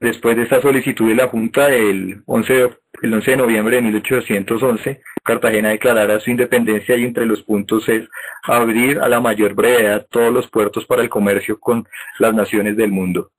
después 0.00 0.36
de 0.36 0.42
esta 0.42 0.60
solicitud 0.60 1.08
de 1.08 1.14
la 1.14 1.28
Junta, 1.28 1.68
el 1.68 2.22
11 2.26 2.52
de, 2.52 2.78
el 3.02 3.14
11 3.14 3.30
de 3.30 3.36
noviembre 3.36 3.76
de 3.76 3.82
1811, 3.82 5.02
Cartagena 5.22 5.70
declarara 5.70 6.20
su 6.20 6.30
independencia 6.30 6.96
y 6.96 7.04
entre 7.04 7.26
los 7.26 7.42
puntos 7.42 7.88
es 7.88 8.08
abrir 8.44 8.98
a 9.00 9.08
la 9.08 9.20
mayor 9.20 9.54
brevedad 9.54 10.06
todos 10.10 10.32
los 10.32 10.48
puertos 10.48 10.84
para 10.86 11.02
el 11.02 11.08
comercio 11.08 11.58
con 11.58 11.86
las 12.18 12.34
naciones 12.34 12.76
del 12.76 12.90
mundo. 12.90 13.30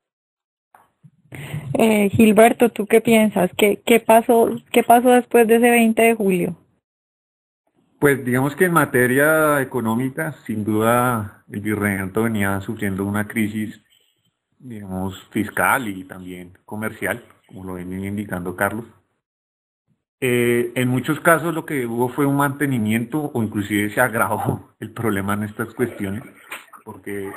Eh, 1.73 2.09
Gilberto, 2.09 2.69
¿tú 2.69 2.87
qué 2.87 3.01
piensas? 3.01 3.51
¿Qué, 3.55 3.81
qué, 3.85 3.99
pasó, 3.99 4.49
¿Qué 4.71 4.83
pasó 4.83 5.11
después 5.11 5.47
de 5.47 5.57
ese 5.57 5.69
20 5.69 6.01
de 6.01 6.15
julio? 6.15 6.57
Pues 7.99 8.23
digamos 8.23 8.55
que 8.55 8.65
en 8.65 8.73
materia 8.73 9.61
económica, 9.61 10.33
sin 10.45 10.63
duda, 10.63 11.43
el 11.51 11.59
virreinato 11.59 12.23
venía 12.23 12.59
sufriendo 12.61 13.05
una 13.05 13.27
crisis, 13.27 13.81
digamos, 14.59 15.21
fiscal 15.31 15.87
y 15.87 16.03
también 16.03 16.57
comercial, 16.65 17.23
como 17.47 17.63
lo 17.63 17.73
venía 17.75 18.07
indicando 18.07 18.55
Carlos. 18.55 18.85
Eh, 20.21 20.73
en 20.75 20.89
muchos 20.89 21.19
casos 21.21 21.53
lo 21.55 21.65
que 21.65 21.85
hubo 21.85 22.09
fue 22.09 22.25
un 22.25 22.35
mantenimiento 22.35 23.31
o 23.33 23.41
inclusive 23.41 23.89
se 23.89 24.01
agravó 24.01 24.73
el 24.79 24.91
problema 24.91 25.33
en 25.33 25.43
estas 25.43 25.73
cuestiones, 25.73 26.23
porque 26.83 27.31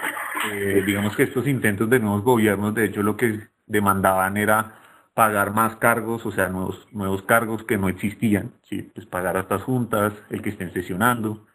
eh, 0.52 0.82
digamos 0.84 1.14
que 1.16 1.22
estos 1.24 1.46
intentos 1.46 1.88
de 1.88 2.00
nuevos 2.00 2.22
gobiernos, 2.22 2.74
de 2.74 2.86
hecho 2.86 3.02
lo 3.02 3.16
que 3.16 3.48
demandaban 3.66 4.36
era 4.36 4.78
pagar 5.14 5.52
más 5.52 5.76
cargos, 5.76 6.26
o 6.26 6.32
sea, 6.32 6.48
nuevos, 6.48 6.88
nuevos 6.90 7.22
cargos 7.22 7.64
que 7.64 7.78
no 7.78 7.88
existían, 7.88 8.52
¿sí? 8.68 8.90
pues 8.94 9.06
pagar 9.06 9.36
a 9.36 9.40
estas 9.40 9.62
juntas, 9.62 10.12
el 10.30 10.42
que 10.42 10.50
estén 10.50 10.72
sesionando, 10.72 11.46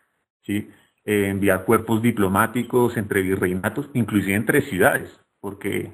¿sí? 0.43 0.69
Eh, 1.05 1.29
enviar 1.29 1.65
cuerpos 1.65 2.01
diplomáticos 2.01 2.97
entre 2.97 3.21
virreinatos, 3.21 3.89
inclusive 3.93 4.36
entre 4.36 4.62
ciudades, 4.62 5.19
porque, 5.39 5.91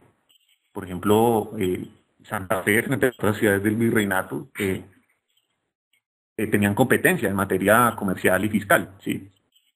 por 0.72 0.86
ejemplo, 0.86 1.52
eh, 1.58 1.88
Santa 2.24 2.64
Fe, 2.64 2.84
frente 2.84 3.08
a 3.08 3.10
otras 3.10 3.38
ciudades 3.38 3.64
del 3.64 3.76
virreinato, 3.76 4.50
eh, 4.58 4.84
tenían 6.36 6.76
competencia 6.76 7.30
en 7.30 7.36
materia 7.36 7.94
comercial 7.98 8.44
y 8.46 8.50
fiscal, 8.50 8.96
¿sí? 9.00 9.30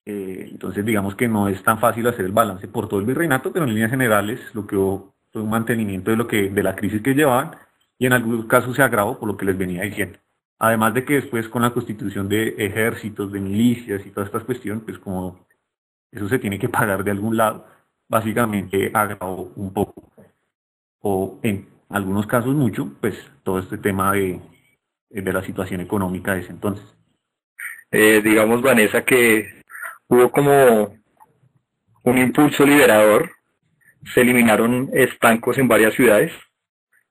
entonces, 0.10 0.86
digamos 0.86 1.16
que 1.16 1.28
no 1.28 1.50
es 1.50 1.62
tan 1.64 1.80
fácil 1.80 2.08
hacer 2.08 2.24
el 2.24 2.32
balance 2.32 2.66
por 2.70 2.88
todo 2.88 3.02
el 3.02 3.06
virreinato, 3.06 3.52
pero 3.52 3.66
en 3.66 3.74
líneas 3.74 3.92
generales 3.92 4.40
lo 4.54 4.66
que 4.66 4.78
fue 4.78 5.42
un 5.42 5.50
mantenimiento 5.50 6.12
de 6.12 6.18
lo 6.18 6.28
que 6.28 6.50
de 6.50 6.64
la 6.64 6.76
crisis 6.78 7.02
que 7.02 7.14
llevaban 7.14 7.52
y 8.00 8.06
en 8.06 8.14
algunos 8.14 8.46
casos 8.46 8.76
se 8.76 8.84
agravó 8.84 9.20
por 9.20 9.28
lo 9.28 9.38
que 9.38 9.46
les 9.46 9.58
venía 9.58 9.84
diciendo. 9.84 10.18
Además 10.60 10.94
de 10.94 11.06
que 11.06 11.16
después 11.16 11.48
con 11.50 11.62
la 11.62 11.72
constitución 11.72 12.28
de 12.30 12.56
ejércitos, 12.58 13.32
de 13.32 13.40
milicias 13.40 14.06
y 14.06 14.10
todas 14.12 14.28
estas 14.28 14.44
cuestiones, 14.44 14.84
pues 14.84 14.98
como 14.98 15.46
eso 16.12 16.28
se 16.28 16.40
tiene 16.40 16.58
que 16.58 16.70
pagar 16.70 17.04
de 17.04 17.12
algún 17.12 17.38
lado, 17.38 17.66
básicamente 18.08 18.92
agravó 18.94 19.52
un 19.56 19.74
poco, 19.74 20.12
o 21.02 21.40
en 21.44 21.68
algunos 21.90 22.28
casos 22.28 22.54
mucho, 22.54 22.94
pues 23.02 23.16
todo 23.44 23.60
este 23.60 23.78
tema 23.78 24.14
de, 24.14 24.40
de 25.10 25.34
la 25.34 25.44
situación 25.44 25.82
económica 25.82 26.34
de 26.34 26.42
ese 26.42 26.52
entonces. 26.52 26.86
Eh, 27.92 28.22
digamos, 28.22 28.62
Vanessa, 28.62 29.04
que 29.04 29.64
hubo 30.08 30.30
como 30.32 30.94
un 32.04 32.18
impulso 32.18 32.66
liberador 32.66 33.32
se 34.14 34.22
eliminaron 34.22 34.90
estancos 34.94 35.58
en 35.58 35.68
varias 35.68 35.94
ciudades, 35.94 36.32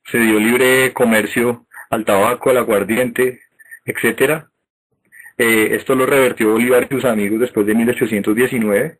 se 0.04 0.18
dio 0.18 0.38
libre 0.38 0.92
comercio 0.92 1.66
al 1.90 2.04
tabaco, 2.04 2.50
al 2.50 2.58
aguardiente, 2.58 3.40
etcétera. 3.84 4.50
Eh, 5.36 5.68
esto 5.72 5.94
lo 5.94 6.06
revertió 6.06 6.52
Bolívar 6.52 6.86
y 6.88 6.94
sus 6.94 7.04
amigos 7.04 7.40
después 7.40 7.66
de 7.66 7.74
1819, 7.74 8.98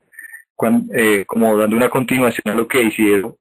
eh, 0.95 1.25
como 1.27 1.57
dando 1.57 1.77
una 1.77 1.89
continuación 1.89 2.53
a 2.53 2.57
lo 2.57 2.67
que 2.67 2.83
hicieron 2.83 3.37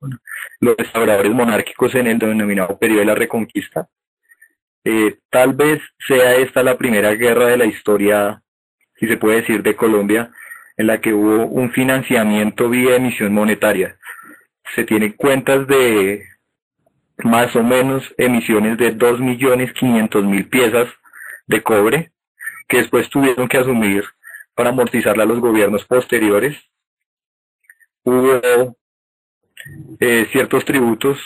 los 0.59 0.75
restauradores 0.77 1.31
monárquicos 1.31 1.95
en 1.95 2.07
el 2.07 2.19
denominado 2.19 2.77
periodo 2.77 2.99
de 2.99 3.05
la 3.05 3.15
Reconquista. 3.15 3.87
Eh, 4.83 5.17
tal 5.29 5.53
vez 5.53 5.81
sea 6.07 6.35
esta 6.35 6.63
la 6.63 6.77
primera 6.77 7.13
guerra 7.15 7.47
de 7.47 7.57
la 7.57 7.65
historia, 7.65 8.41
si 8.95 9.07
se 9.07 9.17
puede 9.17 9.41
decir, 9.41 9.63
de 9.63 9.75
Colombia, 9.75 10.31
en 10.77 10.87
la 10.87 11.01
que 11.01 11.13
hubo 11.13 11.45
un 11.45 11.71
financiamiento 11.71 12.69
vía 12.69 12.97
emisión 12.97 13.33
monetaria 13.33 13.97
se 14.73 14.83
tienen 14.83 15.13
cuentas 15.13 15.67
de 15.67 16.27
más 17.23 17.55
o 17.55 17.63
menos 17.63 18.13
emisiones 18.17 18.77
de 18.77 18.97
2.500.000 18.97 20.49
piezas 20.49 20.89
de 21.47 21.61
cobre 21.61 22.11
que 22.67 22.77
después 22.77 23.09
tuvieron 23.09 23.47
que 23.47 23.57
asumir 23.57 24.03
para 24.55 24.69
amortizarla 24.69 25.23
a 25.23 25.27
los 25.27 25.39
gobiernos 25.39 25.85
posteriores. 25.85 26.57
Hubo 28.05 28.75
eh, 29.99 30.27
ciertos 30.31 30.63
tributos 30.63 31.19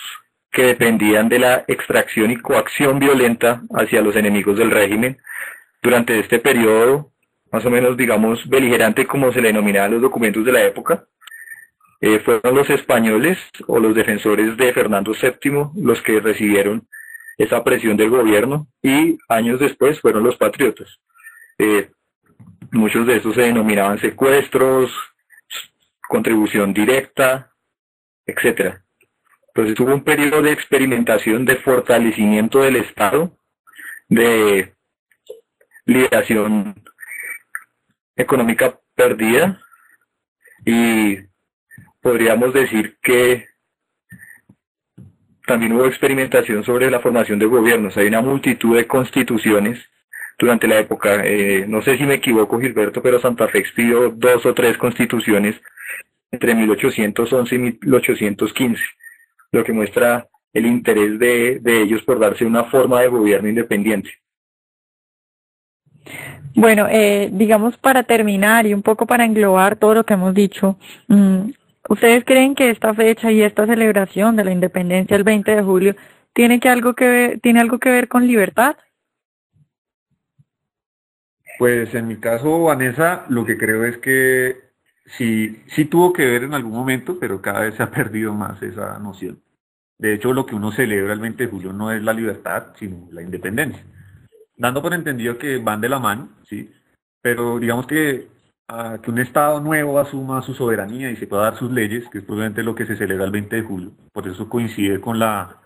que 0.50 0.64
dependían 0.64 1.30
de 1.30 1.40
la 1.40 1.66
extracción 1.68 2.32
y 2.32 2.38
coacción 2.38 3.00
violenta 3.00 3.62
hacia 3.76 4.02
los 4.02 4.16
enemigos 4.16 4.58
del 4.58 4.72
régimen. 4.72 5.18
Durante 5.82 6.18
este 6.20 6.40
periodo, 6.40 7.12
más 7.52 7.66
o 7.66 7.70
menos, 7.70 7.98
digamos, 7.98 8.48
beligerante 8.48 9.06
como 9.06 9.32
se 9.32 9.42
le 9.42 9.50
denominaba 9.50 9.90
los 9.90 10.02
documentos 10.02 10.44
de 10.46 10.52
la 10.52 10.64
época, 10.64 11.06
eh, 12.02 12.20
fueron 12.20 12.56
los 12.56 12.70
españoles 12.70 13.38
o 13.68 13.78
los 13.78 13.94
defensores 13.94 14.56
de 14.56 14.72
Fernando 14.72 15.12
VII 15.12 15.84
los 15.84 16.02
que 16.02 16.22
recibieron 16.22 16.88
esa 17.38 17.62
presión 17.64 17.98
del 17.98 18.10
gobierno 18.10 18.68
y 18.82 19.18
años 19.28 19.60
después 19.60 20.00
fueron 20.00 20.24
los 20.24 20.38
patriotas. 20.38 21.00
Eh, 21.58 21.92
muchos 22.72 23.06
de 23.06 23.18
estos 23.18 23.36
se 23.36 23.42
denominaban 23.42 24.00
secuestros, 24.00 24.92
contribución 26.10 26.74
directa, 26.74 27.54
etcétera. 28.26 28.84
Entonces 29.50 29.76
tuvo 29.76 29.94
un 29.94 30.04
periodo 30.04 30.42
de 30.42 30.52
experimentación 30.52 31.46
de 31.46 31.56
fortalecimiento 31.58 32.62
del 32.62 32.78
Estado, 32.78 33.38
de 34.08 34.74
liberación 35.86 36.84
económica 38.16 38.80
perdida 38.96 39.62
y 40.66 41.18
podríamos 42.02 42.54
decir 42.54 42.98
que 43.02 43.48
también 45.46 45.74
hubo 45.74 45.86
experimentación 45.86 46.64
sobre 46.64 46.92
la 46.92 47.00
formación 47.00 47.40
de 47.40 47.46
gobiernos. 47.46 47.98
Hay 47.98 48.08
una 48.08 48.22
multitud 48.22 48.76
de 48.76 48.88
constituciones 48.88 49.80
durante 50.40 50.68
la 50.68 50.80
época. 50.80 51.22
Eh, 51.24 51.66
no 51.68 51.82
sé 51.82 51.98
si 51.98 52.04
me 52.04 52.16
equivoco, 52.16 52.60
Gilberto, 52.60 53.02
pero 53.02 53.20
Santa 53.20 53.48
Fe 53.48 53.60
expidió 53.60 54.10
dos 54.10 54.46
o 54.46 54.54
tres 54.54 54.78
constituciones 54.78 55.56
entre 56.32 56.56
1811 56.56 57.56
y 57.56 57.60
1815, 57.60 58.84
lo 59.52 59.64
que 59.64 59.74
muestra 59.74 60.28
el 60.54 60.66
interés 60.66 61.20
de, 61.20 61.60
de 61.60 61.82
ellos 61.82 62.02
por 62.04 62.20
darse 62.20 62.46
una 62.46 62.66
forma 62.66 63.02
de 63.02 63.08
gobierno 63.08 63.50
independiente. 63.50 64.10
Bueno, 66.56 66.88
eh, 66.90 67.30
digamos 67.32 67.78
para 67.78 68.04
terminar 68.04 68.66
y 68.66 68.74
un 68.74 68.82
poco 68.82 69.06
para 69.06 69.26
englobar 69.26 69.76
todo 69.76 69.94
lo 69.94 70.04
que 70.04 70.16
hemos 70.16 70.34
dicho, 70.34 70.78
mm, 71.08 71.52
¿Ustedes 71.90 72.24
creen 72.24 72.54
que 72.54 72.70
esta 72.70 72.94
fecha 72.94 73.32
y 73.32 73.42
esta 73.42 73.66
celebración 73.66 74.36
de 74.36 74.44
la 74.44 74.52
independencia 74.52 75.18
el 75.18 75.24
20 75.24 75.56
de 75.56 75.64
julio 75.64 75.96
tiene, 76.34 76.60
que 76.60 76.70
algo, 76.70 76.94
que 76.94 77.08
ver, 77.08 77.40
tiene 77.40 77.62
algo 77.62 77.80
que 77.80 77.90
ver 77.90 78.08
con 78.08 78.28
libertad? 78.28 78.78
Pues 81.58 81.94
en 81.96 82.08
mi 82.08 82.18
caso, 82.18 82.62
Vanessa, 82.64 83.26
lo 83.30 83.44
que 83.44 83.58
creo 83.58 83.86
es 83.86 83.98
que 83.98 84.69
sí, 85.18 85.64
sí 85.68 85.86
tuvo 85.86 86.14
que 86.14 86.26
ver 86.26 86.44
en 86.44 86.54
algún 86.54 86.74
momento, 86.74 87.18
pero 87.20 87.42
cada 87.42 87.62
vez 87.62 87.76
se 87.76 87.84
ha 87.84 87.92
perdido 87.92 88.34
más 88.34 88.62
esa 88.62 89.00
noción. 89.00 89.42
De 89.98 90.14
hecho, 90.14 90.34
lo 90.34 90.46
que 90.46 90.56
uno 90.56 90.72
celebra 90.72 91.14
el 91.14 91.20
20 91.20 91.44
de 91.44 91.50
julio 91.50 91.74
no 91.74 91.92
es 91.92 92.02
la 92.02 92.14
libertad, 92.14 92.68
sino 92.78 93.08
la 93.12 93.22
independencia. 93.22 93.84
Dando 94.56 94.82
por 94.82 94.94
entendido 94.94 95.38
que 95.38 95.58
van 95.58 95.82
de 95.82 95.90
la 95.90 96.00
mano, 96.00 96.30
¿sí? 96.48 96.72
Pero 97.22 97.60
digamos 97.60 97.86
que 97.86 98.28
a 98.70 99.00
que 99.02 99.12
un 99.12 99.20
Estado 99.20 99.60
nuevo 99.60 100.00
asuma 100.00 100.42
su 100.42 100.54
soberanía 100.54 101.10
y 101.12 101.16
se 101.16 101.28
pueda 101.28 101.44
dar 101.44 101.58
sus 101.58 101.72
leyes, 101.72 102.08
que 102.10 102.20
es 102.20 102.24
probablemente 102.24 102.64
lo 102.64 102.76
que 102.76 102.86
se 102.86 102.96
celebra 102.96 103.26
el 103.26 103.32
20 103.32 103.56
de 103.56 103.62
julio. 103.64 103.92
Por 104.14 104.28
eso 104.28 104.48
coincide 104.48 105.02
con 105.02 105.20
la 105.20 105.58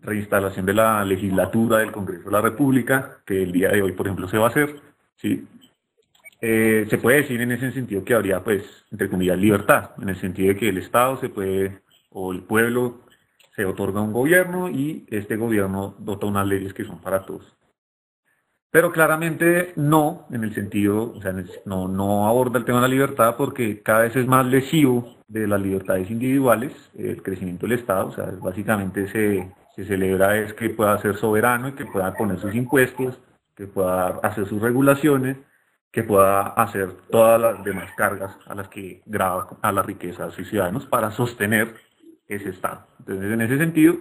reinstalación 0.00 0.66
de 0.66 0.74
la 0.74 1.04
legislatura 1.04 1.78
del 1.78 1.90
Congreso 1.90 2.24
de 2.24 2.30
la 2.32 2.42
República, 2.42 3.18
que 3.24 3.42
el 3.42 3.52
día 3.52 3.70
de 3.70 3.82
hoy, 3.82 3.92
por 3.92 4.06
ejemplo, 4.06 4.28
se 4.28 4.38
va 4.38 4.46
a 4.46 4.50
hacer. 4.50 4.76
¿sí? 5.16 5.46
Eh, 6.46 6.86
se 6.90 6.98
puede 6.98 7.22
decir 7.22 7.40
en 7.40 7.52
ese 7.52 7.72
sentido 7.72 8.04
que 8.04 8.12
habría, 8.12 8.44
pues, 8.44 8.62
entre 8.90 9.08
comillas, 9.08 9.38
libertad, 9.38 9.92
en 10.02 10.10
el 10.10 10.16
sentido 10.20 10.48
de 10.48 10.56
que 10.58 10.68
el 10.68 10.76
Estado 10.76 11.16
se 11.18 11.30
puede, 11.30 11.80
o 12.10 12.34
el 12.34 12.42
pueblo 12.42 13.00
se 13.56 13.64
otorga 13.64 14.02
un 14.02 14.12
gobierno 14.12 14.68
y 14.68 15.06
este 15.10 15.36
gobierno 15.36 15.94
dota 15.98 16.26
unas 16.26 16.46
leyes 16.46 16.74
que 16.74 16.84
son 16.84 17.00
para 17.00 17.24
todos. 17.24 17.50
pero 18.70 18.92
claramente 18.92 19.72
no, 19.76 20.26
en 20.30 20.44
el 20.44 20.54
sentido, 20.54 21.14
o 21.16 21.22
sea, 21.22 21.32
no, 21.64 21.88
no 21.88 22.28
aborda 22.28 22.58
el 22.58 22.66
tema 22.66 22.78
de 22.82 22.88
la 22.88 22.94
libertad 22.94 23.36
porque 23.38 23.80
cada 23.82 24.02
vez 24.02 24.14
es 24.16 24.26
más 24.26 24.44
lesivo 24.44 25.16
de 25.28 25.46
las 25.46 25.60
libertades 25.62 26.10
individuales, 26.10 26.72
el 26.94 27.22
crecimiento 27.22 27.66
del 27.66 27.78
Estado, 27.78 28.08
o 28.08 28.12
sea, 28.12 28.26
básicamente 28.42 29.08
se, 29.08 29.50
se 29.76 29.84
celebra 29.86 30.36
es 30.38 30.52
que 30.52 30.68
pueda 30.70 30.98
ser 31.00 31.16
soberano 31.16 31.68
y 31.68 31.72
que 31.72 31.86
pueda 31.86 32.12
poner 32.14 32.38
sus 32.38 32.54
impuestos, 32.54 33.18
que 33.56 33.66
pueda 33.66 34.18
hacer 34.22 34.46
sus 34.46 34.60
regulaciones, 34.60 35.38
que 35.94 36.02
pueda 36.02 36.48
hacer 36.48 36.92
todas 37.08 37.40
las 37.40 37.62
demás 37.62 37.88
cargas 37.96 38.36
a 38.46 38.54
las 38.56 38.66
que 38.66 39.00
graba 39.06 39.46
a 39.62 39.70
la 39.70 39.80
riqueza 39.80 40.26
de 40.26 40.32
sus 40.32 40.48
ciudadanos 40.48 40.86
para 40.86 41.12
sostener 41.12 41.72
ese 42.26 42.48
Estado. 42.48 42.84
Entonces, 42.98 43.32
en 43.32 43.40
ese 43.40 43.58
sentido, 43.58 43.98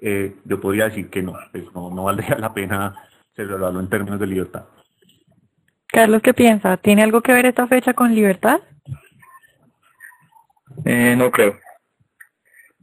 eh, 0.00 0.36
yo 0.44 0.60
podría 0.60 0.84
decir 0.84 1.10
que 1.10 1.20
no, 1.20 1.36
pues 1.50 1.64
no, 1.74 1.90
no 1.90 2.04
valdría 2.04 2.36
la 2.38 2.54
pena 2.54 2.94
celebrarlo 3.34 3.80
en 3.80 3.88
términos 3.88 4.20
de 4.20 4.26
libertad. 4.28 4.66
Carlos, 5.88 6.22
¿qué 6.22 6.32
piensa? 6.32 6.76
¿Tiene 6.76 7.02
algo 7.02 7.22
que 7.22 7.32
ver 7.32 7.46
esta 7.46 7.66
fecha 7.66 7.92
con 7.92 8.14
libertad? 8.14 8.60
Eh, 10.84 11.16
no 11.16 11.28
creo. 11.32 11.58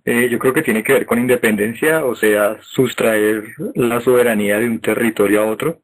Eh, 0.03 0.27
yo 0.29 0.37
creo 0.37 0.53
que 0.53 0.63
tiene 0.63 0.83
que 0.83 0.93
ver 0.93 1.05
con 1.05 1.17
independencia, 1.17 2.03
o 2.03 2.13
sea, 2.13 2.57
sustraer 2.61 3.45
la 3.75 4.01
soberanía 4.01 4.59
de 4.59 4.67
un 4.67 4.81
territorio 4.81 5.43
a 5.43 5.45
otro. 5.45 5.81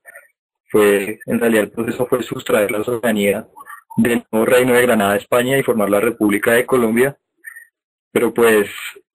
Fue, 0.76 1.22
en 1.26 1.40
realidad 1.40 1.64
el 1.64 1.72
proceso 1.72 2.06
fue 2.06 2.22
sustraer 2.22 2.70
la 2.70 2.84
soberanía 2.84 3.48
del 3.96 4.26
nuevo 4.30 4.46
reino 4.46 4.74
de 4.74 4.82
Granada 4.82 5.16
España 5.16 5.58
y 5.58 5.64
formar 5.64 5.90
la 5.90 6.02
República 6.02 6.52
de 6.52 6.66
Colombia. 6.66 7.18
Pero 8.12 8.34
pues 8.34 8.70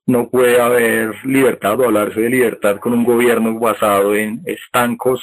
no 0.07 0.31
puede 0.31 0.59
haber 0.59 1.23
libertad 1.23 1.79
o 1.79 1.85
hablarse 1.85 2.19
de 2.19 2.31
libertad 2.31 2.79
con 2.79 2.95
un 2.95 3.05
gobierno 3.05 3.59
basado 3.61 4.15
en 4.15 4.41
estancos, 4.47 5.23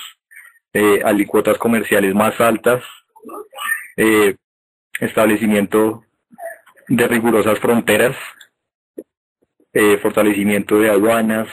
eh, 0.73 1.01
alicuotas 1.03 1.57
comerciales 1.57 2.13
más 2.13 2.39
altas, 2.39 2.83
eh, 3.95 4.35
establecimiento 4.99 6.03
de 6.87 7.07
rigurosas 7.07 7.57
fronteras, 7.57 8.15
eh, 9.73 9.97
fortalecimiento 9.97 10.79
de 10.79 10.91
aduanas, 10.91 11.47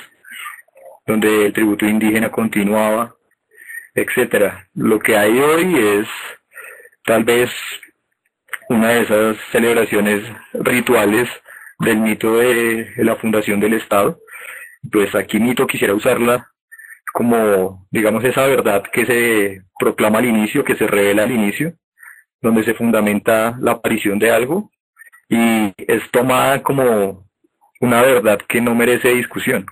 donde 1.07 1.47
el 1.47 1.55
tributo 1.55 1.87
indígena 1.87 2.31
continuaba, 2.31 3.14
etcétera. 3.95 4.69
Lo 4.75 4.99
que 4.99 5.17
hay 5.17 5.39
hoy 5.39 5.75
es 5.77 6.09
tal 7.05 7.25
vez 7.25 7.51
una 8.69 8.91
de 8.91 9.03
esas 9.03 9.37
celebraciones 9.53 10.23
rituales 10.53 11.29
del 11.79 11.99
mito 11.99 12.39
de, 12.39 12.93
la 12.99 13.17
fundación 13.17 13.61
del 13.61 13.75
Estado. 13.75 14.19
Pues 14.91 15.15
aquí 15.15 15.39
mito 15.39 15.67
quisiera 15.67 15.95
usarla 15.95 16.51
como, 17.13 17.87
digamos, 17.91 18.25
esa 18.25 18.47
verdad 18.47 18.83
que 18.93 19.07
se 19.07 19.63
proclama 19.79 20.19
al 20.19 20.27
inicio, 20.27 20.65
que 20.65 20.75
se 20.75 20.87
revela 20.87 21.23
al 21.23 21.31
inicio, 21.31 21.75
donde 22.41 22.65
se 22.65 22.75
fundamenta 22.75 23.57
la 23.61 23.73
aparición 23.73 24.19
de 24.19 24.31
algo 24.31 24.71
y 25.29 25.73
es 25.79 26.11
tomada 26.11 26.63
como 26.63 27.25
una 27.81 28.03
verdad 28.03 28.41
que 28.49 28.61
no 28.61 28.75
merece 28.75 29.15
discusión. 29.15 29.67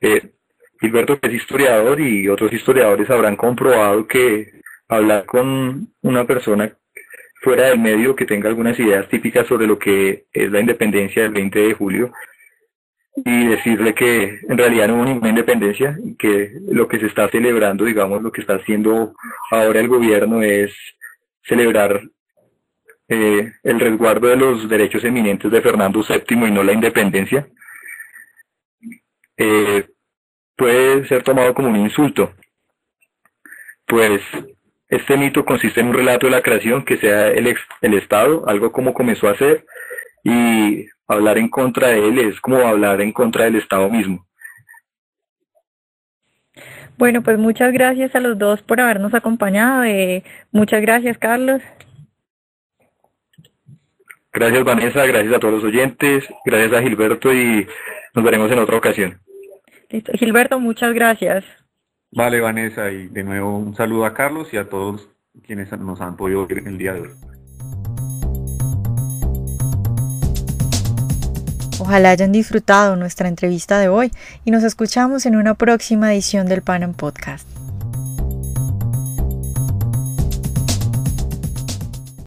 Eh, 0.00 0.32
Gilberto, 0.80 1.20
que 1.20 1.28
es 1.28 1.34
historiador, 1.34 2.00
y 2.00 2.28
otros 2.28 2.52
historiadores 2.52 3.10
habrán 3.10 3.36
comprobado 3.36 4.06
que 4.06 4.60
hablar 4.88 5.24
con 5.26 5.88
una 6.02 6.26
persona 6.26 6.72
fuera 7.42 7.68
del 7.68 7.78
medio 7.78 8.16
que 8.16 8.26
tenga 8.26 8.48
algunas 8.48 8.78
ideas 8.78 9.08
típicas 9.08 9.46
sobre 9.46 9.66
lo 9.66 9.78
que 9.78 10.26
es 10.32 10.50
la 10.50 10.60
independencia 10.60 11.22
del 11.22 11.32
20 11.32 11.58
de 11.58 11.74
julio 11.74 12.12
y 13.16 13.48
decirle 13.48 13.94
que 13.94 14.40
en 14.48 14.58
realidad 14.58 14.88
no 14.88 14.96
hubo 14.96 15.04
ninguna 15.04 15.30
independencia 15.30 15.98
y 16.02 16.16
que 16.16 16.52
lo 16.68 16.86
que 16.86 16.98
se 16.98 17.06
está 17.06 17.28
celebrando, 17.28 17.84
digamos, 17.84 18.22
lo 18.22 18.30
que 18.30 18.42
está 18.42 18.54
haciendo 18.54 19.14
ahora 19.50 19.80
el 19.80 19.88
gobierno 19.88 20.42
es 20.42 20.72
celebrar 21.42 22.02
eh, 23.08 23.52
el 23.62 23.80
resguardo 23.80 24.28
de 24.28 24.36
los 24.36 24.68
derechos 24.68 25.02
eminentes 25.04 25.50
de 25.50 25.60
Fernando 25.60 26.02
VII 26.06 26.46
y 26.46 26.50
no 26.50 26.62
la 26.62 26.72
independencia, 26.72 27.48
eh, 29.36 29.88
puede 30.60 31.08
ser 31.08 31.22
tomado 31.22 31.54
como 31.54 31.70
un 31.70 31.76
insulto. 31.76 32.34
Pues 33.86 34.20
este 34.88 35.16
mito 35.16 35.42
consiste 35.42 35.80
en 35.80 35.86
un 35.86 35.94
relato 35.94 36.26
de 36.26 36.32
la 36.32 36.42
creación 36.42 36.84
que 36.84 36.98
sea 36.98 37.28
el, 37.28 37.56
el 37.80 37.94
Estado, 37.94 38.46
algo 38.46 38.70
como 38.70 38.92
comenzó 38.92 39.30
a 39.30 39.38
ser, 39.38 39.64
y 40.22 40.86
hablar 41.08 41.38
en 41.38 41.48
contra 41.48 41.88
de 41.88 42.06
él 42.06 42.18
es 42.18 42.38
como 42.42 42.58
hablar 42.58 43.00
en 43.00 43.10
contra 43.10 43.44
del 43.44 43.56
Estado 43.56 43.88
mismo. 43.88 44.26
Bueno, 46.98 47.22
pues 47.22 47.38
muchas 47.38 47.72
gracias 47.72 48.14
a 48.14 48.20
los 48.20 48.38
dos 48.38 48.60
por 48.60 48.82
habernos 48.82 49.14
acompañado. 49.14 49.84
Eh, 49.84 50.22
muchas 50.52 50.82
gracias, 50.82 51.16
Carlos. 51.16 51.62
Gracias, 54.30 54.62
Vanessa. 54.62 55.06
Gracias 55.06 55.34
a 55.34 55.38
todos 55.38 55.54
los 55.54 55.64
oyentes. 55.64 56.28
Gracias 56.44 56.74
a 56.74 56.82
Gilberto 56.82 57.32
y 57.32 57.66
nos 58.14 58.22
veremos 58.22 58.52
en 58.52 58.58
otra 58.58 58.76
ocasión. 58.76 59.18
Gilberto, 59.90 60.60
muchas 60.60 60.94
gracias. 60.94 61.44
Vale, 62.12 62.40
Vanessa, 62.40 62.90
y 62.90 63.08
de 63.08 63.22
nuevo 63.22 63.58
un 63.58 63.74
saludo 63.74 64.04
a 64.04 64.14
Carlos 64.14 64.52
y 64.52 64.56
a 64.56 64.68
todos 64.68 65.08
quienes 65.44 65.70
nos 65.72 66.00
han 66.00 66.16
podido 66.16 66.46
ver 66.46 66.58
el 66.66 66.78
día 66.78 66.94
de 66.94 67.00
hoy. 67.02 67.10
Ojalá 71.80 72.10
hayan 72.10 72.30
disfrutado 72.30 72.94
nuestra 72.96 73.28
entrevista 73.28 73.78
de 73.78 73.88
hoy 73.88 74.10
y 74.44 74.50
nos 74.50 74.64
escuchamos 74.64 75.24
en 75.26 75.36
una 75.36 75.54
próxima 75.54 76.12
edición 76.12 76.46
del 76.46 76.62
Panam 76.62 76.94
Podcast. 76.94 77.59